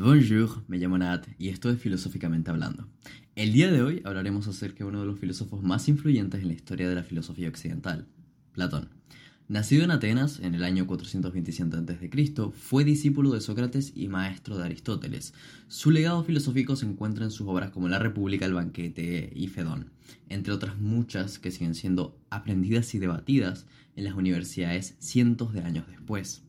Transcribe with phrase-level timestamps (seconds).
[0.00, 2.86] Bonjour, me llamo Nat y esto es Filosóficamente Hablando.
[3.34, 6.54] El día de hoy hablaremos acerca de uno de los filósofos más influyentes en la
[6.54, 8.06] historia de la filosofía occidental,
[8.52, 8.90] Platón.
[9.48, 14.66] Nacido en Atenas en el año 427 a.C., fue discípulo de Sócrates y maestro de
[14.66, 15.34] Aristóteles.
[15.66, 19.90] Su legado filosófico se encuentra en sus obras como La República, El Banquete y Fedón,
[20.28, 25.86] entre otras muchas que siguen siendo aprendidas y debatidas en las universidades cientos de años
[25.88, 26.44] después.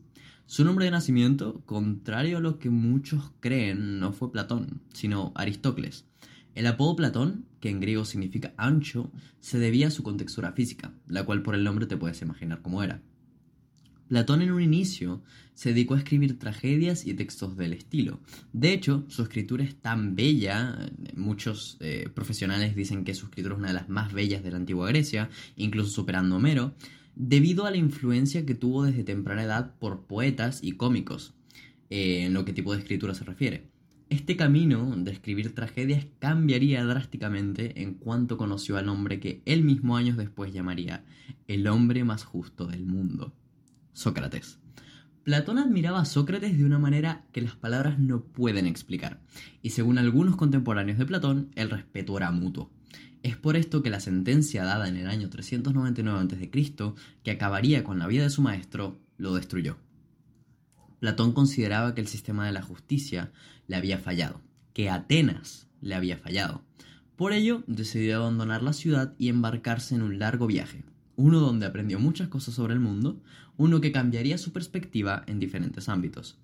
[0.50, 6.06] Su nombre de nacimiento, contrario a lo que muchos creen, no fue Platón, sino Aristócles.
[6.56, 11.22] El apodo Platón, que en griego significa ancho, se debía a su contextura física, la
[11.22, 13.00] cual por el nombre te puedes imaginar cómo era.
[14.08, 15.22] Platón en un inicio
[15.54, 18.18] se dedicó a escribir tragedias y textos del estilo.
[18.52, 23.60] De hecho, su escritura es tan bella, muchos eh, profesionales dicen que su escritura es
[23.60, 26.74] una de las más bellas de la antigua Grecia, incluso superando a Homero,
[27.14, 31.34] debido a la influencia que tuvo desde temprana edad por poetas y cómicos,
[31.90, 33.70] eh, en lo que tipo de escritura se refiere.
[34.10, 39.96] Este camino de escribir tragedias cambiaría drásticamente en cuanto conoció al hombre que él mismo
[39.96, 41.04] años después llamaría
[41.46, 43.32] el hombre más justo del mundo,
[43.92, 44.58] Sócrates.
[45.22, 49.20] Platón admiraba a Sócrates de una manera que las palabras no pueden explicar,
[49.62, 52.70] y según algunos contemporáneos de Platón, el respeto era mutuo.
[53.22, 57.98] Es por esto que la sentencia dada en el año 399 a.C., que acabaría con
[57.98, 59.76] la vida de su maestro, lo destruyó.
[61.00, 63.32] Platón consideraba que el sistema de la justicia
[63.66, 64.40] le había fallado,
[64.72, 66.62] que Atenas le había fallado.
[67.16, 70.84] Por ello, decidió abandonar la ciudad y embarcarse en un largo viaje,
[71.16, 73.20] uno donde aprendió muchas cosas sobre el mundo,
[73.58, 76.38] uno que cambiaría su perspectiva en diferentes ámbitos.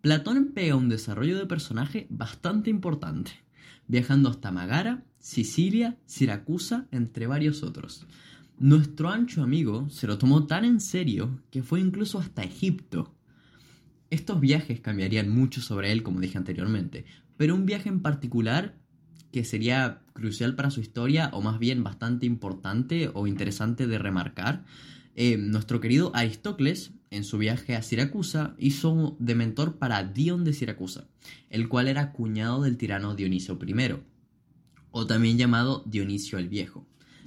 [0.00, 3.32] Platón pega un desarrollo de personaje bastante importante,
[3.86, 8.06] viajando hasta Magara Sicilia, Siracusa, entre varios otros.
[8.58, 13.14] Nuestro ancho amigo se lo tomó tan en serio que fue incluso hasta Egipto.
[14.10, 17.04] Estos viajes cambiarían mucho sobre él, como dije anteriormente,
[17.36, 18.76] pero un viaje en particular
[19.30, 24.64] que sería crucial para su historia, o más bien bastante importante o interesante de remarcar,
[25.14, 30.54] eh, nuestro querido Aristócles, en su viaje a Siracusa, hizo de mentor para Dion de
[30.54, 31.06] Siracusa,
[31.50, 33.94] el cual era cuñado del tirano Dionisio I
[34.90, 36.86] o también llamado Dionisio el Viejo.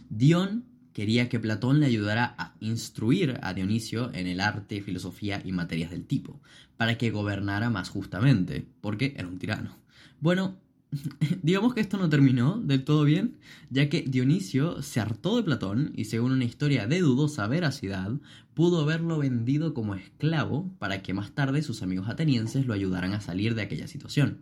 [0.09, 5.51] Dion quería que Platón le ayudara a instruir a Dionisio en el arte, filosofía y
[5.51, 6.41] materias del tipo,
[6.77, 9.77] para que gobernara más justamente, porque era un tirano.
[10.19, 10.57] Bueno,
[11.41, 13.37] digamos que esto no terminó del todo bien,
[13.69, 18.11] ya que Dionisio se hartó de Platón y según una historia de dudosa veracidad,
[18.53, 23.21] pudo haberlo vendido como esclavo para que más tarde sus amigos atenienses lo ayudaran a
[23.21, 24.41] salir de aquella situación.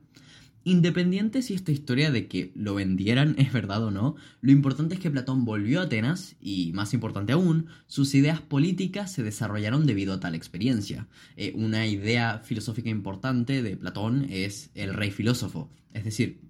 [0.65, 5.01] Independiente si esta historia de que lo vendieran es verdad o no, lo importante es
[5.01, 10.13] que Platón volvió a Atenas y, más importante aún, sus ideas políticas se desarrollaron debido
[10.13, 11.07] a tal experiencia.
[11.35, 16.41] Eh, una idea filosófica importante de Platón es el rey filósofo, es decir,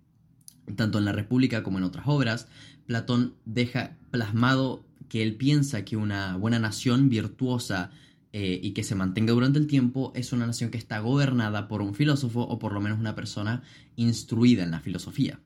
[0.76, 2.48] tanto en la República como en otras obras,
[2.86, 7.92] Platón deja plasmado que él piensa que una buena nación virtuosa
[8.32, 11.82] eh, y que se mantenga durante el tiempo es una nación que está gobernada por
[11.82, 13.62] un filósofo o por lo menos una persona
[13.96, 15.40] instruida en la filosofía.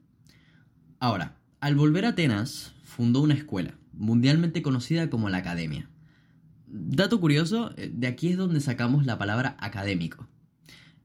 [1.00, 5.90] Ahora, al volver a Atenas, fundó una escuela, mundialmente conocida como la Academia.
[6.68, 10.28] Dato curioso, eh, de aquí es donde sacamos la palabra académico.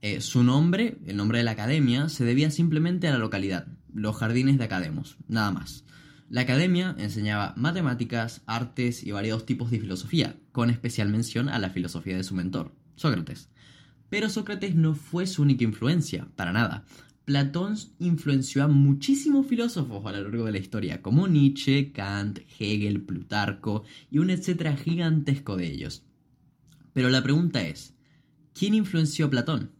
[0.04, 4.16] Eh, su nombre, el nombre de la academia, se debía simplemente a la localidad, los
[4.16, 5.84] jardines de Academos, nada más.
[6.28, 11.70] La academia enseñaba matemáticas, artes y variados tipos de filosofía, con especial mención a la
[11.70, 13.48] filosofía de su mentor, Sócrates.
[14.08, 16.84] Pero Sócrates no fue su única influencia, para nada.
[17.24, 23.02] Platón influenció a muchísimos filósofos a lo largo de la historia, como Nietzsche, Kant, Hegel,
[23.02, 26.02] Plutarco y un etcétera gigantesco de ellos.
[26.92, 27.94] Pero la pregunta es,
[28.52, 29.70] ¿quién influenció a Platón?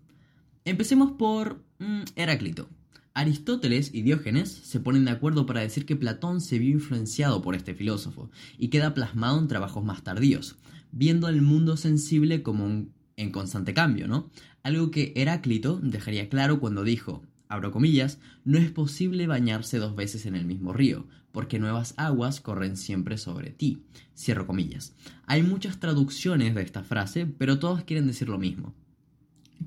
[0.64, 2.68] Empecemos por mm, Heráclito,
[3.14, 7.56] Aristóteles y Diógenes se ponen de acuerdo para decir que Platón se vio influenciado por
[7.56, 10.56] este filósofo y queda plasmado en trabajos más tardíos,
[10.92, 12.86] viendo el mundo sensible como
[13.16, 14.30] en constante cambio, ¿no?
[14.62, 20.26] Algo que Heráclito dejaría claro cuando dijo, abro comillas, no es posible bañarse dos veces
[20.26, 23.82] en el mismo río, porque nuevas aguas corren siempre sobre ti,
[24.16, 24.94] cierro comillas.
[25.26, 28.74] Hay muchas traducciones de esta frase, pero todas quieren decir lo mismo.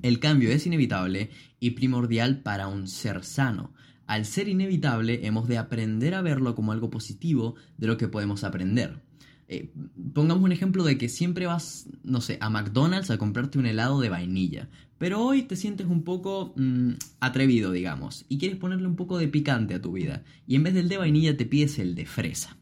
[0.02, 3.72] El cambio es inevitable y primordial para un ser sano.
[4.06, 8.44] Al ser inevitable, hemos de aprender a verlo como algo positivo de lo que podemos
[8.44, 9.00] aprender.
[9.48, 9.70] Eh,
[10.12, 14.00] pongamos un ejemplo de que siempre vas, no sé, a McDonald's a comprarte un helado
[14.00, 18.96] de vainilla, pero hoy te sientes un poco mm, atrevido, digamos, y quieres ponerle un
[18.96, 21.94] poco de picante a tu vida, y en vez del de vainilla te pides el
[21.94, 22.56] de fresa.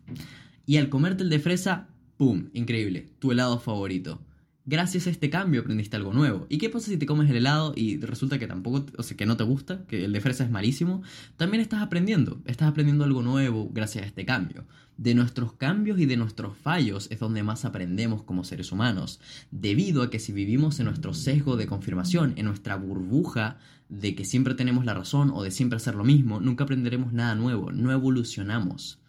[0.67, 1.89] Y al comerte el de fresa,
[2.19, 2.49] ¡pum!
[2.53, 4.21] Increíble, tu helado favorito.
[4.67, 6.47] Gracias a este cambio aprendiste algo nuevo.
[6.49, 9.27] ¿Y qué pasa si te comes el helado y resulta que tampoco, o sea, que
[9.27, 11.03] no te gusta, que el de fresa es malísimo?
[11.37, 14.67] También estás aprendiendo, estás aprendiendo algo nuevo gracias a este cambio.
[14.97, 19.21] De nuestros cambios y de nuestros fallos es donde más aprendemos como seres humanos,
[19.51, 23.59] debido a que si vivimos en nuestro sesgo de confirmación, en nuestra burbuja
[23.89, 27.35] de que siempre tenemos la razón o de siempre hacer lo mismo, nunca aprenderemos nada
[27.35, 29.01] nuevo, no evolucionamos.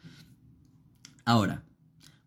[1.23, 1.64] Ahora,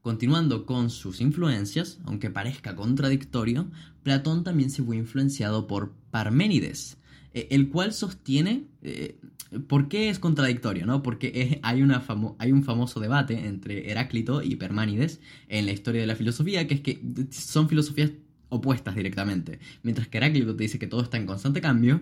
[0.03, 3.71] Continuando con sus influencias, aunque parezca contradictorio,
[4.03, 6.99] Platón también se fue influenciado por Parménides,
[7.35, 8.65] eh, el cual sostiene...
[8.83, 9.19] Eh,
[9.67, 10.85] ¿Por qué es contradictorio?
[10.85, 11.03] No?
[11.03, 12.05] Porque hay, una
[12.37, 16.75] hay un famoso debate entre Heráclito y Parménides en la historia de la filosofía, que
[16.75, 17.01] es que
[17.31, 18.11] son filosofías
[18.51, 19.59] opuestas directamente.
[19.83, 22.01] Mientras que Heráclito te dice que todo está en constante cambio,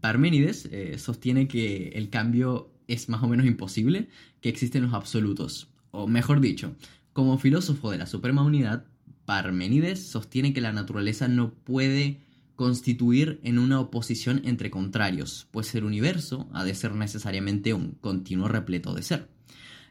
[0.00, 4.08] Parménides eh, sostiene que el cambio es más o menos imposible,
[4.40, 5.68] que existen los absolutos.
[5.90, 6.74] O mejor dicho,
[7.12, 8.84] como filósofo de la Suprema Unidad,
[9.24, 12.22] Parmenides sostiene que la naturaleza no puede
[12.56, 18.48] constituir en una oposición entre contrarios, pues el universo ha de ser necesariamente un continuo
[18.48, 19.28] repleto de ser.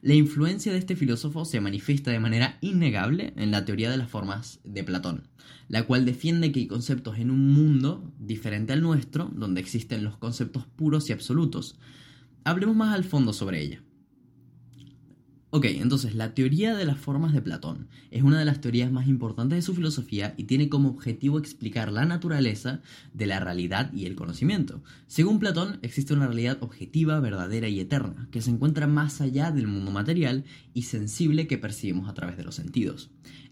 [0.01, 4.09] La influencia de este filósofo se manifiesta de manera innegable en la teoría de las
[4.09, 5.27] formas de Platón,
[5.69, 10.17] la cual defiende que hay conceptos en un mundo diferente al nuestro, donde existen los
[10.17, 11.79] conceptos puros y absolutos.
[12.43, 13.81] Hablemos más al fondo sobre ella.
[15.49, 19.07] Ok, entonces la teoría de las formas de Platón es una de las teorías más
[19.07, 22.81] importantes de su filosofía y tiene como objetivo explicar la naturaleza
[23.13, 24.83] de la realidad y el conocimiento.
[25.07, 29.67] Según Platón, existe una realidad objetiva, verdadera y eterna, que se encuentra más allá del
[29.67, 33.09] mundo material y sensible que percibimos a través de los sentidos.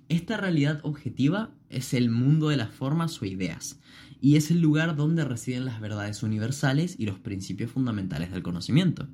[0.09, 3.80] Esta realidad objetiva es el mundo de las formas o ideas,
[4.19, 9.07] y es el lugar donde residen las verdades universales y los principios fundamentales del conocimiento.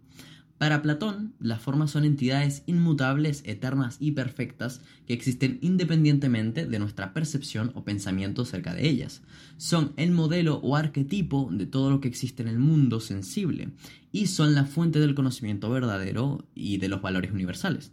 [0.61, 7.15] Para Platón, las formas son entidades inmutables, eternas y perfectas que existen independientemente de nuestra
[7.15, 9.23] percepción o pensamiento acerca de ellas.
[9.57, 13.69] Son el modelo o arquetipo de todo lo que existe en el mundo sensible
[14.11, 17.91] y son la fuente del conocimiento verdadero y de los valores universales.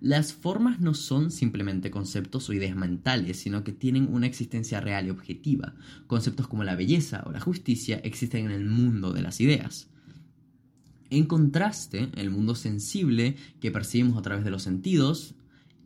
[0.00, 5.08] Las formas no son simplemente conceptos o ideas mentales, sino que tienen una existencia real
[5.08, 5.74] y objetiva.
[6.06, 9.90] Conceptos como la belleza o la justicia existen en el mundo de las ideas.
[11.10, 15.34] En contraste, el mundo sensible que percibimos a través de los sentidos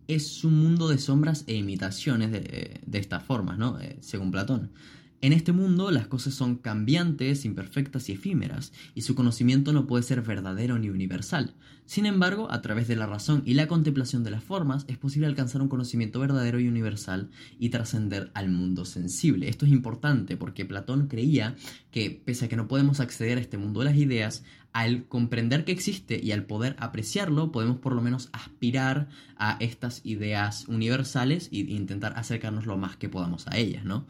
[0.09, 3.79] es un mundo de sombras e imitaciones de, estas formas, ¿no?
[3.81, 4.71] Eh, según Platón.
[5.23, 10.03] En este mundo las cosas son cambiantes, imperfectas y efímeras, y su conocimiento no puede
[10.03, 11.55] ser verdadero ni universal.
[11.87, 15.29] Sin embargo, a través de la razón y la contemplación de las formas es posible
[15.29, 17.31] alcanzar un conocimiento verdadero y universal
[17.61, 19.49] y trascender al mundo sensible.
[19.49, 21.55] Esto es importante porque Platón creía
[21.93, 24.43] que, pese a que no podemos acceder a este mundo de las ideas,
[24.73, 30.01] al comprender que existe y al poder apreciarlo, podemos por lo menos aspirar a estas
[30.05, 34.07] ideas universales e intentar acercarnos lo más que podamos a ellas, ¿no?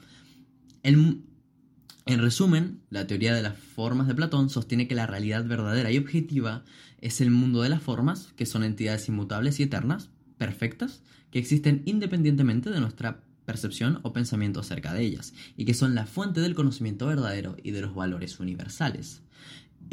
[0.84, 5.98] en resumen, la teoría de las formas de Platón sostiene que la realidad verdadera y
[5.98, 6.64] objetiva
[7.00, 11.82] es el mundo de las formas, que son entidades inmutables y eternas, perfectas, que existen
[11.84, 16.54] independientemente de nuestra percepción o pensamiento acerca de ellas, y que son la fuente del
[16.54, 19.22] conocimiento verdadero y de los valores universales.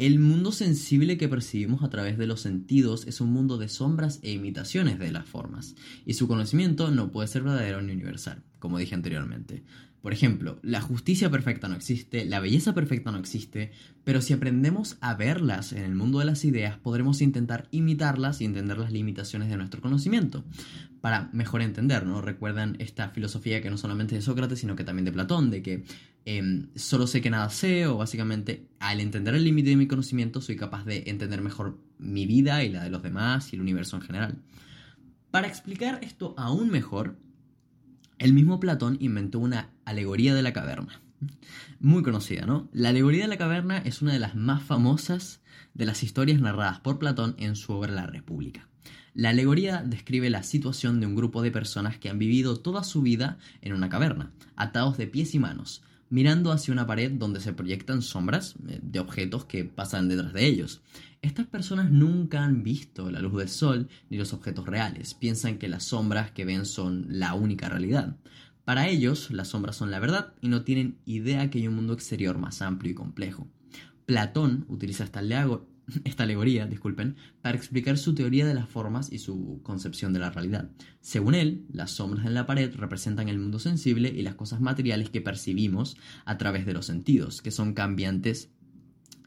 [0.00, 4.18] El mundo sensible que percibimos a través de los sentidos es un mundo de sombras
[4.22, 5.74] e imitaciones de las formas,
[6.06, 9.62] y su conocimiento no puede ser verdadero ni universal, como dije anteriormente.
[10.02, 13.70] Por ejemplo, la justicia perfecta no existe, la belleza perfecta no existe,
[14.02, 18.46] pero si aprendemos a verlas en el mundo de las ideas, podremos intentar imitarlas y
[18.46, 20.42] entender las limitaciones de nuestro conocimiento.
[21.02, 22.22] Para mejor entender, ¿no?
[22.22, 25.84] Recuerdan esta filosofía que no solamente de Sócrates, sino que también de Platón, de que
[26.24, 30.40] em, solo sé que nada sé, o básicamente al entender el límite de mi conocimiento
[30.40, 33.96] soy capaz de entender mejor mi vida y la de los demás y el universo
[33.96, 34.38] en general.
[35.30, 37.16] Para explicar esto aún mejor,
[38.20, 41.00] el mismo Platón inventó una alegoría de la caverna.
[41.80, 42.68] Muy conocida, ¿no?
[42.70, 45.40] La alegoría de la caverna es una de las más famosas
[45.72, 48.68] de las historias narradas por Platón en su obra La República.
[49.14, 53.00] La alegoría describe la situación de un grupo de personas que han vivido toda su
[53.00, 57.54] vida en una caverna, atados de pies y manos, mirando hacia una pared donde se
[57.54, 60.82] proyectan sombras eh, de objetos que pasan detrás de ellos.
[61.22, 65.68] Estas personas nunca han visto la luz del sol ni los objetos reales, piensan que
[65.68, 68.16] las sombras que ven son la única realidad.
[68.64, 71.92] Para ellos, las sombras son la verdad y no tienen idea que hay un mundo
[71.92, 73.48] exterior más amplio y complejo.
[74.06, 75.22] Platón utiliza esta,
[76.04, 80.30] esta alegoría, disculpen, para explicar su teoría de las formas y su concepción de la
[80.30, 80.70] realidad.
[81.00, 85.10] Según él, las sombras en la pared representan el mundo sensible y las cosas materiales
[85.10, 88.50] que percibimos a través de los sentidos, que son cambiantes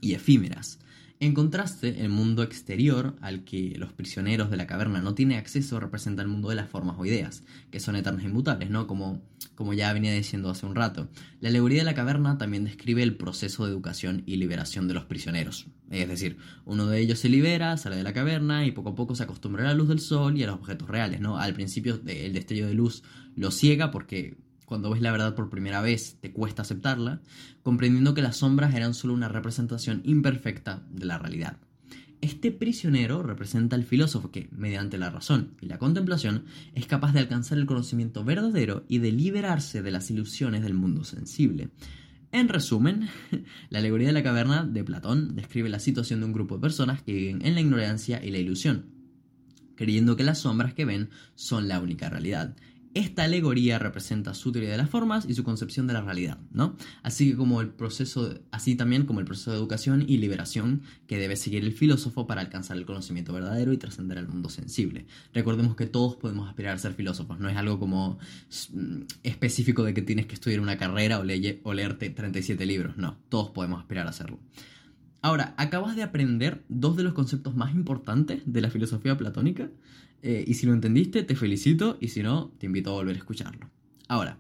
[0.02, 0.80] y efímeras.
[1.20, 5.80] En contraste, el mundo exterior, al que los prisioneros de la caverna no tienen acceso,
[5.80, 8.88] representa el mundo de las formas o ideas, que son eternas e inmutables, ¿no?
[8.88, 9.22] Como,
[9.56, 11.08] como ya venía diciendo hace un rato.
[11.40, 15.06] La alegoría de la caverna también describe el proceso de educación y liberación de los
[15.06, 15.68] prisioneros.
[15.90, 19.16] Es decir, uno de ellos se libera, sale de la caverna y poco a poco
[19.16, 21.38] se acostumbra a la luz del sol y a los objetos reales, ¿no?
[21.38, 23.04] Al principio el destello de luz
[23.36, 27.22] lo ciega porque cuando ves la verdad por primera vez te cuesta aceptarla,
[27.62, 31.58] comprendiendo que las sombras eran solo una representación imperfecta de la realidad.
[32.24, 37.20] Este prisionero representa al filósofo que, mediante la razón y la contemplación, es capaz de
[37.20, 41.70] alcanzar el conocimiento verdadero y de liberarse de las ilusiones del mundo sensible.
[42.32, 43.10] En resumen,
[43.70, 47.04] la alegoría de la caverna de Platón describe la situación de un grupo de personas
[47.04, 48.86] que viven en la ignorancia y la ilusión,
[49.76, 52.56] creyendo que las sombras que ven son la única realidad,
[52.94, 56.76] esta alegoría representa su teoría de las formas y su concepción de la realidad, ¿no?
[57.02, 61.18] Así que como el proceso, así también como el proceso de educación y liberación que
[61.18, 65.06] debe seguir el filósofo para alcanzar el conocimiento verdadero y trascender al mundo sensible.
[65.34, 68.20] Recordemos que todos podemos aspirar a ser filósofos, no es algo como
[68.72, 73.18] mm, específico de que tienes que estudiar una carrera o, o leerte 37 libros, no,
[73.30, 74.40] todos podemos aspirar a hacerlo.
[75.24, 79.70] Ahora, acabas de aprender dos de los conceptos más importantes de la filosofía platónica,
[80.22, 83.20] eh, y si lo entendiste, te felicito, y si no, te invito a volver a
[83.20, 83.70] escucharlo.
[84.10, 84.38] Ahora,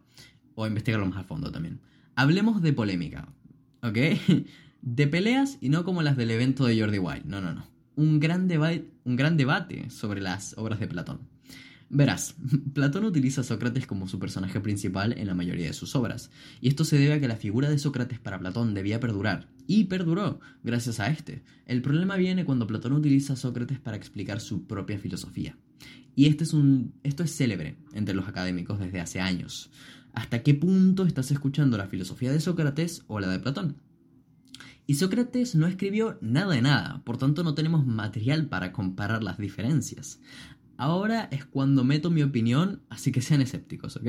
[0.55, 1.79] o a investigarlo más a fondo también.
[2.15, 3.29] Hablemos de polémica,
[3.81, 3.97] ¿ok?
[4.81, 7.65] De peleas y no como las del evento de Jordi Wild, no, no, no.
[7.95, 8.49] Un gran,
[9.05, 11.21] un gran debate sobre las obras de Platón.
[11.95, 12.35] Verás,
[12.73, 16.67] Platón utiliza a Sócrates como su personaje principal en la mayoría de sus obras, y
[16.67, 20.39] esto se debe a que la figura de Sócrates para Platón debía perdurar, y perduró
[20.63, 21.43] gracias a este.
[21.67, 25.55] El problema viene cuando Platón utiliza a Sócrates para explicar su propia filosofía.
[26.15, 29.69] Y este es un, esto es célebre entre los académicos desde hace años.
[30.13, 33.77] ¿Hasta qué punto estás escuchando la filosofía de Sócrates o la de Platón?
[34.87, 39.37] Y Sócrates no escribió nada de nada, por tanto no tenemos material para comparar las
[39.37, 40.19] diferencias.
[40.77, 44.07] Ahora es cuando meto mi opinión, así que sean escépticos, ¿ok?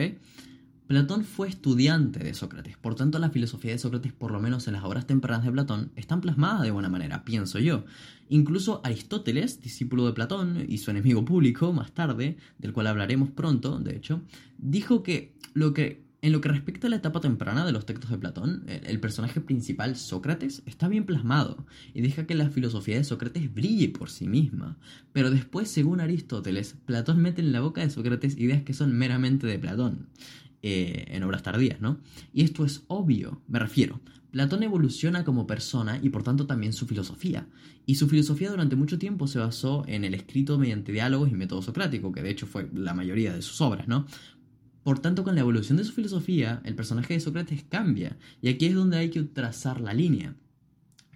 [0.87, 4.75] Platón fue estudiante de Sócrates, por tanto la filosofía de Sócrates, por lo menos en
[4.75, 7.85] las obras tempranas de Platón, están plasmadas de buena manera, pienso yo.
[8.29, 13.79] Incluso Aristóteles, discípulo de Platón y su enemigo público más tarde, del cual hablaremos pronto,
[13.79, 14.21] de hecho,
[14.59, 18.09] dijo que lo que en lo que respecta a la etapa temprana de los textos
[18.09, 23.05] de Platón, el, personaje principal, Sócrates, está bien plasmado y deja que la filosofía de
[23.05, 24.79] Sócrates brille por sí misma.
[25.13, 29.47] Pero después, según Aristóteles, Platón mete en la boca de Sócrates ideas que son meramente
[29.47, 30.07] de Platón,
[30.63, 32.01] eh, en obras tardías, ¿no?
[32.33, 34.01] Y esto es obvio, me refiero.
[34.35, 37.47] Platón evoluciona como persona y por tanto también su filosofía.
[37.87, 41.63] Y su filosofía durante mucho tiempo se basó en el escrito mediante diálogos y método
[41.63, 44.07] socrático, que de hecho fue la mayoría de sus obras, ¿no?
[44.85, 48.67] Por tanto, con la evolución de su filosofía, el personaje de Sócrates cambia, y aquí
[48.67, 50.37] es donde hay que trazar la línea,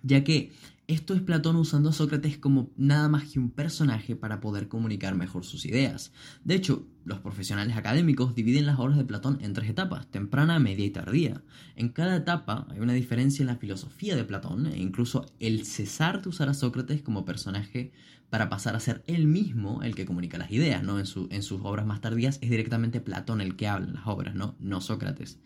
[0.03, 0.53] ya que
[0.89, 5.15] esto es Platón usando a Sócrates como nada más que un personaje para poder comunicar
[5.15, 6.13] mejor sus ideas.
[6.45, 10.87] De hecho, los profesionales académicos dividen las obras de Platón en tres etapas, temprana, media
[10.87, 11.43] y tardía.
[11.77, 16.23] En cada etapa hay una diferencia en la filosofía de Platón e incluso el cesar
[16.23, 17.93] de usar a Sócrates como personaje
[18.31, 20.99] para pasar a ser él mismo el que comunica las ideas, ¿no?
[20.99, 24.57] En, sus obras más tardías es directamente Platón el que habla en las obras, ¿no?
[24.59, 25.39] No Sócrates.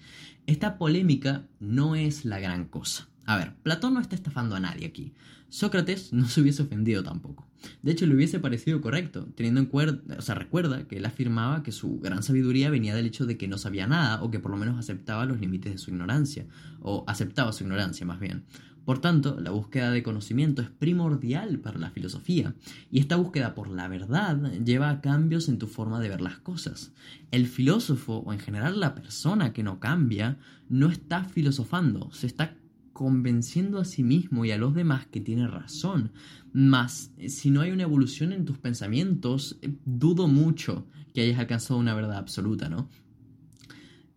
[0.46, 3.08] Esta polémica no es la gran cosa.
[3.25, 5.12] A ver, Platón no está estafando a nadie aquí.
[5.49, 7.47] Sócrates no se hubiese ofendido tampoco.
[7.83, 11.62] De hecho, le hubiese parecido correcto, teniendo en cuenta, o sea, recuerda que él afirmaba
[11.62, 14.50] que su gran sabiduría venía del hecho de que no sabía nada o que por
[14.50, 16.47] lo menos aceptaba los límites de su ignorancia,
[16.81, 18.45] o aceptaba su ignorancia más bien.
[18.85, 22.55] Por tanto, la búsqueda de conocimiento es primordial para la filosofía,
[22.91, 26.38] y esta búsqueda por la verdad lleva a cambios en tu forma de ver las
[26.38, 26.93] cosas.
[27.31, 30.38] El filósofo, o en general la persona que no cambia,
[30.69, 32.57] no está filosofando, se está
[32.92, 36.12] convenciendo a sí mismo y a los demás que tiene razón.
[36.52, 41.78] Mas, si no hay una evolución en tus pensamientos, eh, dudo mucho que hayas alcanzado
[41.80, 42.88] una verdad absoluta, ¿no?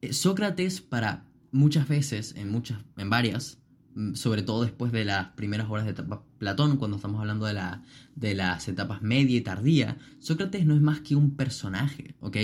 [0.02, 3.60] Eh, Sócrates, para muchas veces, en muchas, en varias,
[3.96, 5.94] mm, sobre todo después de las primeras horas de
[6.38, 7.84] Platón, cuando estamos hablando de, la,
[8.16, 12.38] de las etapas media y tardía, Sócrates no es más que un personaje, ¿ok?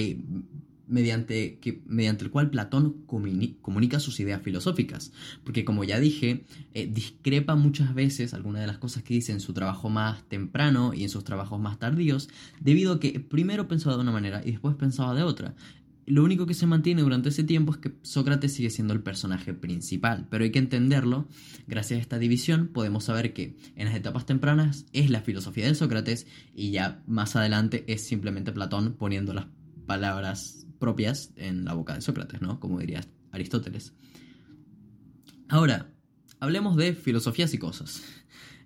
[0.92, 5.12] Mediante, que, mediante el cual Platón comunica sus ideas filosóficas.
[5.44, 9.40] Porque como ya dije, eh, discrepa muchas veces algunas de las cosas que dice en
[9.40, 12.30] su trabajo más temprano y en sus trabajos más tardíos,
[12.60, 15.56] debido a que primero pensaba de una manera y después pensaba de otra.
[16.06, 19.54] Lo único que se mantiene durante ese tiempo es que Sócrates sigue siendo el personaje
[19.54, 21.28] principal, pero hay que entenderlo.
[21.68, 25.76] Gracias a esta división podemos saber que en las etapas tempranas es la filosofía de
[25.76, 29.46] Sócrates y ya más adelante es simplemente Platón poniendo las
[29.86, 32.60] palabras propias en la boca de Sócrates, ¿no?
[32.60, 33.94] Como diría Aristóteles.
[35.48, 35.94] Ahora,
[36.40, 38.02] hablemos de filosofías y cosas.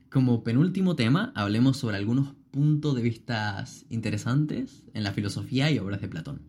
[0.09, 5.99] como penúltimo tema, hablemos sobre algunos puntos de vista interesantes en la filosofía y obras
[5.99, 6.41] de Platón.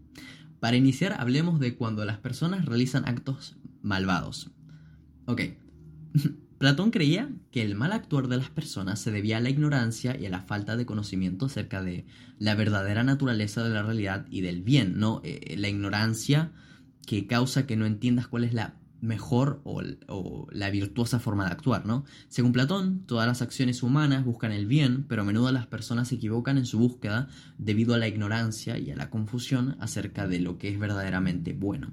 [0.61, 4.53] Para iniciar, hablemos de cuando las personas realizan actos malvados.
[5.27, 5.43] Ok.
[6.59, 10.25] Platón creía que el mal actuar de las personas se debía a la ignorancia y
[10.25, 12.07] a la falta de conocimiento acerca de
[12.39, 15.21] la verdadera naturaleza de la realidad y del bien, ¿no?
[15.23, 16.53] Eh, la ignorancia
[17.07, 18.75] que causa que no entiendas cuál es la
[19.07, 22.05] mejor o, la virtuosa forma de actuar, ¿no?
[22.29, 26.17] Según Platón, todas las acciones humanas buscan el bien, pero a menudo las personas se
[26.17, 30.59] equivocan en su búsqueda debido a la ignorancia y a la confusión acerca de lo
[30.59, 31.93] que es verdaderamente bueno.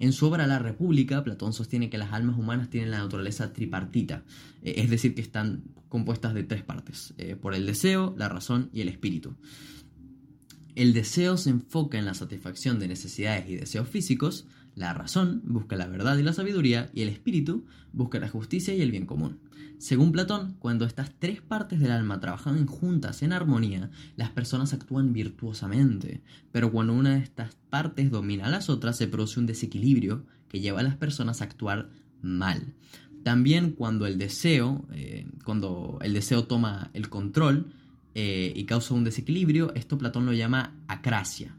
[0.00, 4.24] En su obra La República, Platón sostiene que las almas humanas tienen la naturaleza tripartita,
[4.62, 8.70] eh, es decir, que están compuestas de tres partes, eh, por el deseo, la razón
[8.72, 9.36] y el espíritu.
[10.74, 15.76] El deseo se enfoca en la satisfacción de necesidades y deseos físicos, la razón busca
[15.76, 19.38] la verdad y la sabiduría y el espíritu busca la justicia y el bien común.
[19.78, 25.12] Según Platón, cuando estas tres partes del alma trabajan juntas en armonía, las personas actúan
[25.12, 30.24] virtuosamente, pero cuando una de estas partes domina a las otras se produce un desequilibrio
[30.48, 31.90] que lleva a las personas a actuar
[32.22, 32.74] mal.
[33.24, 37.72] También cuando el deseo, eh, cuando el deseo toma el control
[38.14, 41.56] eh, y causa un desequilibrio, esto Platón lo llama acrasia,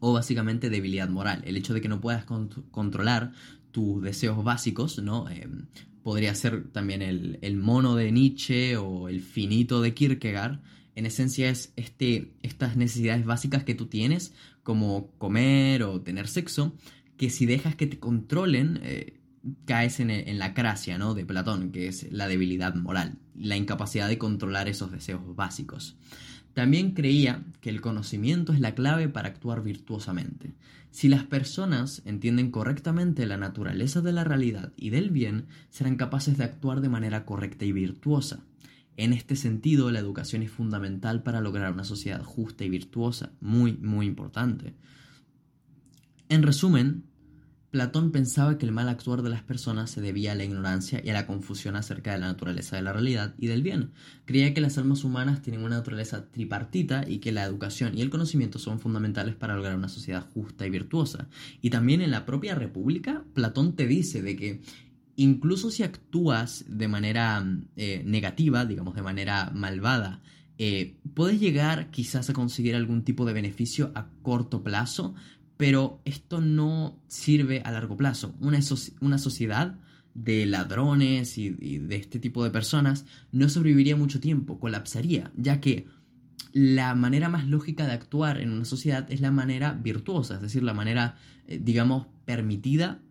[0.00, 1.42] o básicamente debilidad moral.
[1.44, 3.32] El hecho de que no puedas controlar
[3.70, 5.28] tus deseos básicos, ¿no?
[5.28, 5.66] Em,
[6.02, 10.60] podría ser también el, mono de Nietzsche o el finito de Kierkegaard.
[10.94, 16.74] En esencia es este, estas necesidades básicas que tú tienes, como comer o tener sexo,
[17.16, 19.20] que si dejas que te controlen, eh,
[19.64, 21.14] caes en, en, la cracia, ¿no?
[21.14, 25.96] De Platón, que es la debilidad moral, la incapacidad de controlar esos deseos básicos.
[26.54, 30.54] También creía que el conocimiento es la clave para actuar virtuosamente.
[30.90, 36.38] Si las personas entienden correctamente la naturaleza de la realidad y del bien, serán capaces
[36.38, 38.40] de actuar de manera correcta y virtuosa.
[38.96, 43.74] En este sentido, la educación es fundamental para lograr una sociedad justa y virtuosa, muy,
[43.74, 44.74] muy importante.
[46.28, 47.04] En resumen,
[47.70, 51.10] Platón pensaba que el mal actuar de las personas se debía a la ignorancia y
[51.10, 53.90] a la confusión acerca de la naturaleza de la realidad y del bien.
[54.24, 58.08] Creía que las almas humanas tienen una naturaleza tripartita y que la educación y el
[58.08, 61.28] conocimiento son fundamentales para lograr una sociedad justa y virtuosa.
[61.60, 64.62] Y también en la propia República, Platón te dice de que
[65.16, 67.44] incluso si actúas de manera
[67.76, 70.22] eh, negativa, digamos de manera malvada,
[70.60, 75.14] eh, puedes llegar quizás a conseguir algún tipo de beneficio a corto plazo,
[75.58, 78.34] pero esto no sirve a largo plazo.
[78.40, 78.60] Una,
[79.00, 79.76] una sociedad
[80.14, 85.86] de ladrones y, de este tipo de personas no sobreviviría mucho tiempo, colapsaría, ya que
[86.52, 90.62] la manera más lógica de actuar en una sociedad es la manera virtuosa, es decir,
[90.62, 91.16] la manera,
[91.48, 93.02] eh, digamos, permitida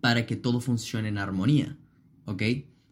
[0.00, 1.76] para que todo funcione en armonía,
[2.24, 2.42] ¿ok?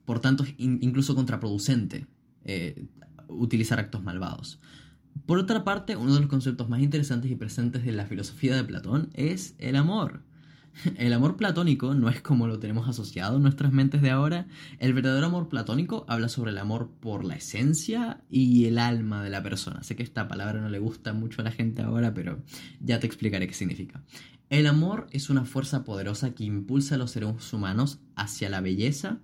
[0.04, 2.06] Por tanto, es incluso contraproducente
[2.44, 2.86] eh,
[3.28, 4.60] utilizar actos malvados.
[5.27, 8.64] Por otra parte, uno de los conceptos más interesantes y presentes de la filosofía de
[8.64, 10.20] Platón es el amor.
[10.96, 14.46] El amor platónico no es como lo tenemos asociado en nuestras mentes de ahora.
[14.79, 19.31] El verdadero amor platónico habla sobre el amor por la esencia y el alma de
[19.31, 19.83] la persona.
[19.83, 22.42] Sé que esta palabra no le gusta mucho a la gente ahora, pero
[22.81, 24.03] ya te explicaré qué significa.
[24.50, 29.20] El amor es una fuerza poderosa que impulsa a los seres humanos hacia la belleza,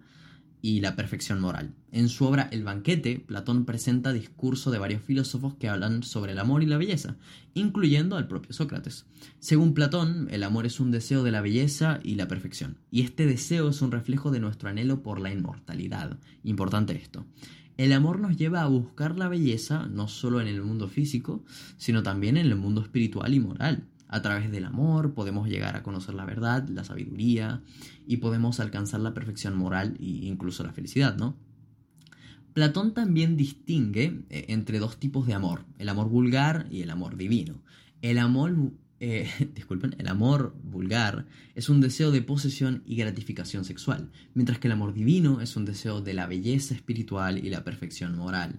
[0.63, 1.75] y la perfección moral.
[1.93, 6.39] En su obra El banquete, Platón presenta discurso de varios filósofos que hablan sobre el
[6.39, 7.17] amor y la belleza,
[7.55, 9.07] incluyendo al propio Sócrates.
[9.39, 13.27] Según Platón, el amor es un deseo de la belleza y la perfección, y este
[13.27, 16.19] deseo es un reflejo de nuestro anhelo por la inmortalidad.
[16.45, 17.25] Importante esto.
[17.77, 21.43] El amor nos lleva a buscar la belleza no solo en el mundo físico,
[21.79, 23.85] sino también en el mundo espiritual y moral.
[24.13, 27.63] A través del amor podemos llegar a conocer la verdad, la sabiduría
[28.09, 31.37] y podemos alcanzar la perfección moral e incluso la felicidad, ¿no?
[32.53, 37.17] Platón también distingue eh, entre dos tipos de amor, el amor vulgar y el amor
[37.17, 37.63] divino.
[38.03, 44.11] El amor, eh, disculpen, el amor vulgar es un deseo de posesión y gratificación sexual,
[44.35, 48.19] mientras que el amor divino es un deseo de la belleza espiritual y la perfección
[48.19, 48.59] moral.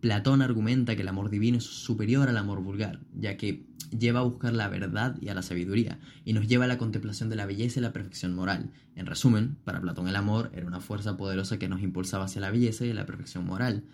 [0.00, 4.24] Platón argumenta que el amor divino es superior al amor vulgar, ya que lleva a
[4.24, 7.46] buscar la verdad y a la sabiduría, y nos lleva a la contemplación de la
[7.46, 8.70] belleza y la perfección moral.
[8.94, 12.50] En resumen, para Platón el amor era una fuerza poderosa que nos impulsaba hacia la
[12.50, 13.84] belleza y la perfección moral.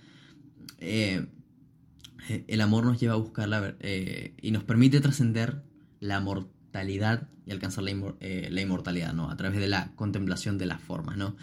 [0.78, 1.26] Eh,
[2.48, 5.62] el amor nos lleva a buscar la eh, y nos permite trascender
[6.00, 9.30] la mortalidad y alcanzar la, eh, la, inmortalidad, ¿no?
[9.30, 11.36] A través de la contemplación de las formas, ¿no?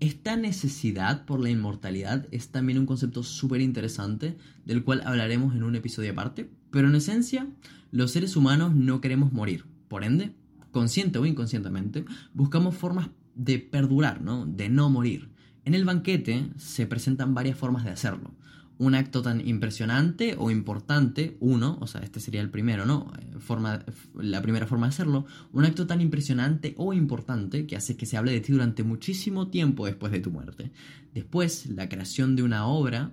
[0.00, 5.62] Esta necesidad por la inmortalidad es también un concepto súper interesante del cual hablaremos en
[5.62, 7.46] un episodio aparte, pero en esencia
[7.92, 10.34] los seres humanos no queremos morir, por ende,
[10.70, 12.04] consciente o inconscientemente,
[12.34, 14.44] buscamos formas de perdurar, ¿no?
[14.44, 15.30] de no morir.
[15.64, 18.34] En el banquete se presentan varias formas de hacerlo.
[18.78, 23.10] Un acto tan impresionante o importante, uno, o sea, este sería el primero, ¿no?
[23.18, 23.84] Eh, forma,
[24.14, 25.26] la primera forma de hacerlo.
[25.52, 29.48] Un acto tan impresionante o importante que hace que se hable de ti durante muchísimo
[29.48, 30.72] tiempo después de tu muerte.
[31.14, 33.12] Después, la creación de una obra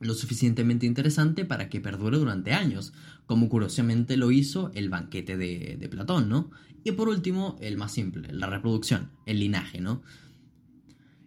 [0.00, 2.92] lo suficientemente interesante para que perdure durante años,
[3.26, 6.50] como curiosamente lo hizo el banquete de, de, Platón, ¿no?
[6.84, 10.02] Y por último, el más simple, la reproducción, el linaje, ¿no?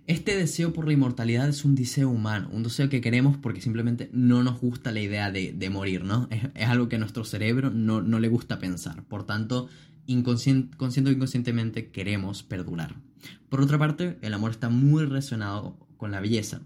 [0.07, 4.09] Este deseo por la inmortalidad es un deseo humano, un deseo que queremos porque simplemente
[4.11, 6.27] no nos gusta la idea de, morir, ¿no?
[6.31, 9.69] Es, algo que a nuestro cerebro no, le gusta pensar, por tanto,
[10.23, 12.95] consciente o inconscientemente queremos perdurar.
[13.49, 16.61] Por otra parte, el amor está muy relacionado con la belleza,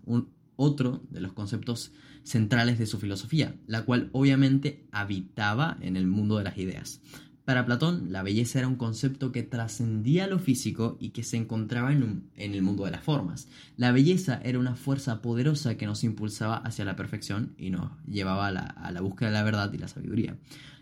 [0.56, 1.92] otro de los conceptos
[2.24, 7.02] centrales de su filosofía, la cual obviamente habitaba en el mundo de las ideas.
[7.46, 11.94] Para Platón, la belleza era un concepto que trascendía lo físico y que se encontraba
[11.94, 13.48] en, el mundo de las formas.
[13.78, 18.48] La belleza era una fuerza poderosa que nos impulsaba hacia la perfección y nos llevaba
[18.48, 20.38] a la, a la búsqueda de la verdad y la sabiduría.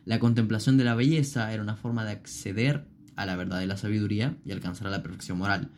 [0.05, 2.85] La contemplación de la belleza era una forma de acceder
[3.17, 5.69] a la verdad y la sabiduría y alcanzar a la perfección moral.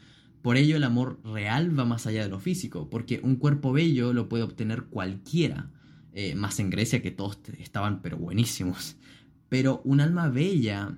[0.43, 4.13] Por ello el amor real va más allá de lo físico, porque un cuerpo bello
[4.13, 5.71] lo puede obtener cualquiera,
[6.13, 8.97] eh, más en Grecia que todos estaban pero buenísimos.
[9.49, 10.97] Pero un alma bella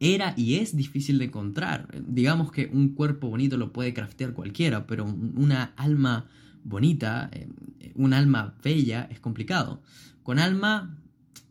[0.00, 1.88] era y es difícil de encontrar.
[2.06, 6.26] Digamos que un cuerpo bonito lo puede craftear cualquiera, pero una alma
[6.64, 7.48] bonita, eh,
[7.94, 9.82] un alma bella es complicado.
[10.22, 10.98] Con alma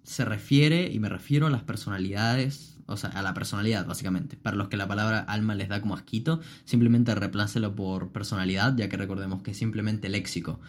[0.04, 4.38] se refiere, y me refiero a las personalidades o sea, a la personalidad, básicamente.
[4.38, 8.89] Para los que la palabra alma les da como asquito, simplemente reemplácelo por personalidad, ya
[8.89, 10.60] que recordemos que es simplemente léxico.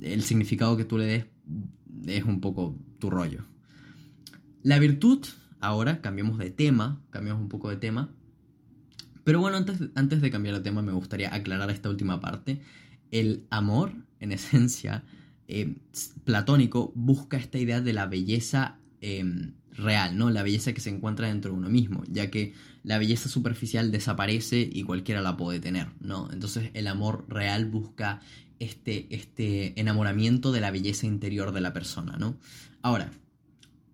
[0.00, 1.26] El significado que tú le des
[2.06, 3.44] es un poco tu rollo.
[4.64, 5.26] La virtud,
[5.60, 8.08] ahora cambiamos de tema, cambiamos un poco de tema.
[9.22, 12.62] Pero bueno, antes, antes de cambiar de tema me gustaría aclarar esta última parte.
[13.10, 15.04] El amor, en esencia,
[15.48, 15.76] eh,
[16.24, 20.30] platónico, busca esta idea de la belleza eh, real, ¿no?
[20.30, 24.66] La belleza que se encuentra dentro de uno mismo, ya que la belleza superficial desaparece
[24.72, 26.30] y cualquiera la puede tener, ¿no?
[26.32, 28.22] Entonces el amor real busca
[28.60, 32.38] este, este enamoramiento de la belleza interior de la persona, ¿no?
[32.80, 33.10] Ahora,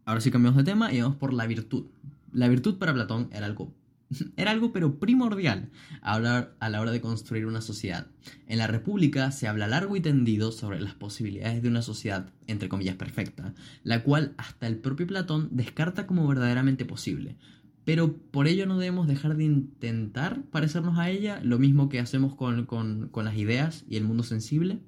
[0.04, 1.86] ahora sí cambiamos de tema y vamos por la virtud.
[2.32, 3.74] La virtud para Platón era algo
[4.36, 5.70] era algo pero primordial
[6.02, 8.06] a, la hora de construir una sociedad.
[8.46, 12.68] En la República se habla largo y tendido sobre las posibilidades de una sociedad, entre
[12.68, 17.36] comillas, perfecta, la cual hasta el propio Platón descarta como verdaderamente posible.
[17.84, 22.34] Pero por ello no debemos dejar de intentar parecernos a ella, lo mismo que hacemos
[22.34, 24.80] con, con, con las ideas y el mundo sensible.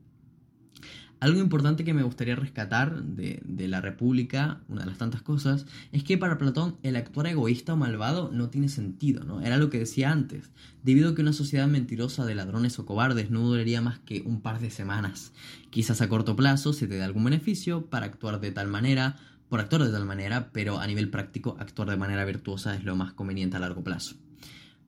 [1.22, 6.02] Algo importante que me gustaría rescatar de, la República, una de las tantas cosas, es
[6.02, 9.40] que para Platón el actuar egoísta o malvado no tiene sentido, ¿no?
[9.40, 10.50] Era lo que decía antes,
[10.82, 14.40] debido a que una sociedad mentirosa de ladrones o cobardes no duraría más que un
[14.40, 15.30] par de semanas.
[15.70, 19.14] Quizás a corto plazo se te dé algún beneficio para actuar de tal manera,
[19.48, 22.96] por actuar de tal manera, pero a nivel práctico actuar de manera virtuosa es lo
[22.96, 24.16] más conveniente a largo plazo.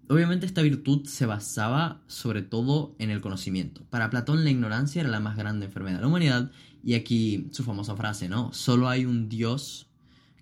[0.08, 3.82] Obviamente esta virtud se basaba sobre todo en el conocimiento.
[3.88, 6.50] Para Platón la ignorancia era la más grande enfermedad de la humanidad
[6.82, 8.52] y aquí su famosa frase, ¿no?
[8.52, 9.86] Solo hay un Dios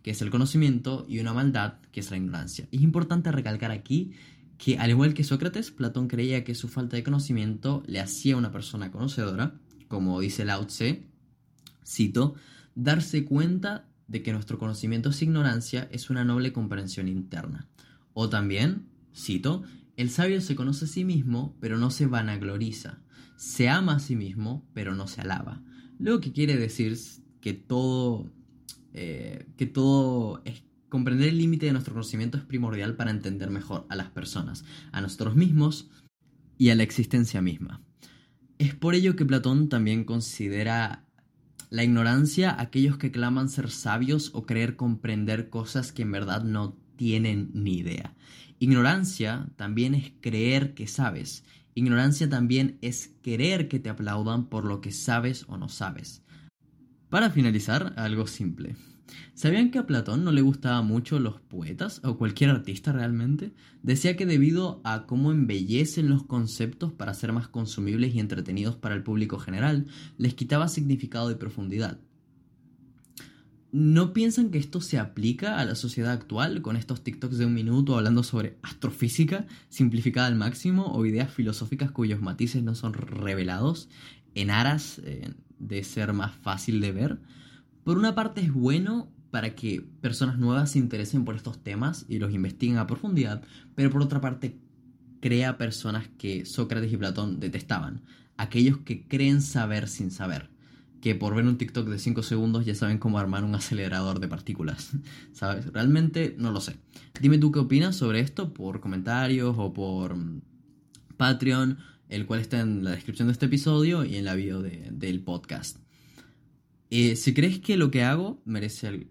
[0.03, 2.67] que es el conocimiento y una maldad que es la ignorancia.
[2.73, 4.13] es importante recalcar aquí
[4.59, 8.51] que al igual que Sócrates, Platón creía que su falta de conocimiento le hacía una
[8.51, 9.55] persona conocedora,
[9.89, 11.05] como dice Lao Tse,
[11.87, 12.35] cito,
[12.75, 17.67] darse cuenta de que nuestro conocimiento es ignorancia es una noble comprensión interna.
[18.15, 19.63] O también Cito,
[19.97, 23.03] el sabio se conoce a sí mismo, pero no se vanagloriza.
[23.37, 25.63] Se ama a sí mismo, pero no se alaba.
[25.99, 26.99] Lo que quiere decir
[27.41, 28.31] que todo,
[28.93, 33.87] eh, que todo es, comprender el límite de nuestro conocimiento es primordial para entender mejor
[33.89, 35.91] a las personas, a nosotros mismos
[36.59, 37.83] y a la existencia misma.
[38.59, 41.07] Es por ello que Platón también considera
[41.71, 46.77] la ignorancia aquellos que claman ser sabios o creer comprender cosas que en verdad no
[47.03, 48.15] tienen ni idea.
[48.61, 51.43] Ignorancia también es creer que sabes.
[51.75, 56.23] Ignorancia también es querer que te aplaudan por lo que sabes o no sabes.
[57.11, 58.77] Para finalizar, algo simple.
[59.35, 63.53] ¿Sabían que a Platón no le gustaban mucho los poetas o cualquier artista realmente?
[63.83, 68.95] Decía que debido a cómo embellecen los conceptos para ser más consumibles y entretenidos para
[68.95, 69.87] el público general,
[70.19, 71.99] les quitaba significado y profundidad.
[73.73, 77.55] ¿No piensan que esto se aplica a la sociedad actual con estos TikToks de un
[77.55, 83.89] minuto hablando sobre astrofísica simplificada al máximo o ideas filosóficas cuyos matices no son revelados
[84.35, 87.19] en aras eh, de ser más fácil de ver?
[87.83, 92.19] Por una parte es bueno para que personas nuevas se interesen por estos temas y
[92.19, 93.43] los investiguen a profundidad,
[93.75, 94.59] pero por otra parte
[95.21, 98.03] crea personas que Sócrates y Platón detestaban.
[98.37, 100.52] Aquellos que creen saber sin saber.
[101.03, 104.29] Que por ver un TikTok de 5 segundos ya saben cómo armar un acelerador de
[104.29, 104.93] partículas.
[105.33, 105.67] ¿Sabes?
[105.73, 106.77] Realmente no lo sé.
[107.21, 110.41] Dime tú qué opinas sobre esto por comentarios o por mm,
[111.17, 115.21] Patreon, el cual está en la descripción de este episodio y en la bio del
[115.21, 115.77] podcast.
[116.91, 119.09] Eh, si crees que lo que hago merece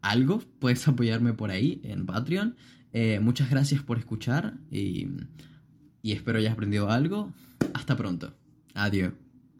[0.00, 2.56] algo, puedes apoyarme por ahí en Patreon.
[2.92, 5.08] Eh, muchas gracias por escuchar y,
[6.00, 7.32] y espero hayas aprendido algo.
[7.74, 8.34] Hasta pronto.
[8.74, 9.27] Adiós.